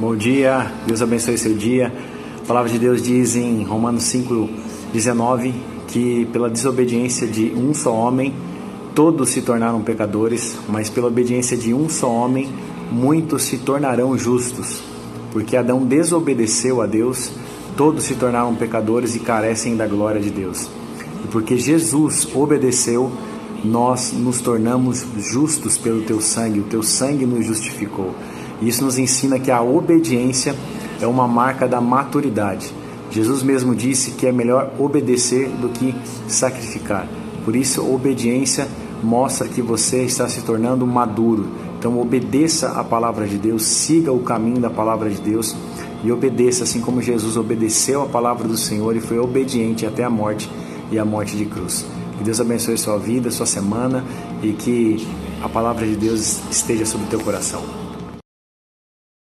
Bom 0.00 0.16
dia, 0.16 0.72
Deus 0.86 1.02
abençoe 1.02 1.36
seu 1.36 1.52
dia. 1.52 1.92
A 2.42 2.46
palavra 2.46 2.70
de 2.70 2.78
Deus 2.78 3.02
diz 3.02 3.36
em 3.36 3.62
Romanos 3.64 4.04
5,19 4.04 5.52
que 5.88 6.24
pela 6.32 6.48
desobediência 6.48 7.26
de 7.26 7.52
um 7.54 7.74
só 7.74 7.92
homem, 7.92 8.32
todos 8.94 9.28
se 9.28 9.42
tornaram 9.42 9.82
pecadores, 9.82 10.56
mas 10.70 10.88
pela 10.88 11.08
obediência 11.08 11.54
de 11.54 11.74
um 11.74 11.86
só 11.90 12.10
homem, 12.10 12.48
muitos 12.90 13.42
se 13.42 13.58
tornarão 13.58 14.16
justos. 14.16 14.80
Porque 15.32 15.54
Adão 15.54 15.84
desobedeceu 15.84 16.80
a 16.80 16.86
Deus, 16.86 17.30
todos 17.76 18.04
se 18.04 18.14
tornaram 18.14 18.54
pecadores 18.54 19.14
e 19.14 19.20
carecem 19.20 19.76
da 19.76 19.86
glória 19.86 20.18
de 20.18 20.30
Deus. 20.30 20.66
E 21.22 21.28
porque 21.28 21.58
Jesus 21.58 22.26
obedeceu, 22.34 23.12
nós 23.62 24.14
nos 24.14 24.40
tornamos 24.40 25.04
justos 25.18 25.76
pelo 25.76 26.00
teu 26.00 26.22
sangue, 26.22 26.60
o 26.60 26.64
teu 26.64 26.82
sangue 26.82 27.26
nos 27.26 27.44
justificou. 27.44 28.14
Isso 28.60 28.84
nos 28.84 28.98
ensina 28.98 29.38
que 29.38 29.50
a 29.50 29.62
obediência 29.62 30.54
é 31.00 31.06
uma 31.06 31.26
marca 31.26 31.66
da 31.66 31.80
maturidade. 31.80 32.72
Jesus 33.10 33.42
mesmo 33.42 33.74
disse 33.74 34.12
que 34.12 34.26
é 34.26 34.32
melhor 34.32 34.72
obedecer 34.78 35.48
do 35.48 35.68
que 35.68 35.94
sacrificar. 36.28 37.08
Por 37.44 37.56
isso, 37.56 37.84
obediência 37.84 38.68
mostra 39.02 39.48
que 39.48 39.62
você 39.62 40.02
está 40.04 40.28
se 40.28 40.42
tornando 40.42 40.86
maduro. 40.86 41.48
Então, 41.78 41.98
obedeça 41.98 42.72
a 42.72 42.84
palavra 42.84 43.26
de 43.26 43.38
Deus, 43.38 43.62
siga 43.64 44.12
o 44.12 44.20
caminho 44.20 44.60
da 44.60 44.68
palavra 44.68 45.08
de 45.08 45.20
Deus 45.20 45.56
e 46.04 46.12
obedeça, 46.12 46.64
assim 46.64 46.80
como 46.80 47.00
Jesus 47.00 47.36
obedeceu 47.36 48.02
a 48.02 48.06
palavra 48.06 48.46
do 48.46 48.56
Senhor 48.56 48.94
e 48.94 49.00
foi 49.00 49.18
obediente 49.18 49.86
até 49.86 50.04
a 50.04 50.10
morte 50.10 50.50
e 50.92 50.98
a 50.98 51.04
morte 51.04 51.36
de 51.36 51.46
cruz. 51.46 51.86
Que 52.18 52.24
Deus 52.24 52.40
abençoe 52.40 52.76
sua 52.76 52.98
vida, 52.98 53.30
sua 53.30 53.46
semana 53.46 54.04
e 54.42 54.52
que 54.52 55.06
a 55.42 55.48
palavra 55.48 55.86
de 55.86 55.96
Deus 55.96 56.40
esteja 56.50 56.84
sobre 56.84 57.06
o 57.06 57.10
teu 57.10 57.20
coração. 57.20 57.89